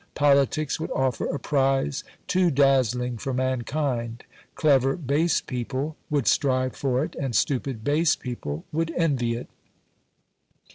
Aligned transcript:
Politics 0.15 0.79
would 0.79 0.89
offer 0.93 1.27
a 1.27 1.37
prize 1.37 2.03
too 2.25 2.49
dazzling 2.49 3.19
for 3.19 3.35
mankind; 3.35 4.23
clever 4.55 4.95
base 4.95 5.41
people 5.41 5.95
would 6.09 6.25
strive 6.25 6.75
for 6.75 7.03
it, 7.03 7.15
and 7.19 7.35
stupid 7.35 7.83
base 7.83 8.15
people 8.15 8.65
would 8.71 8.89
envy 8.97 9.35
it. 9.35 9.47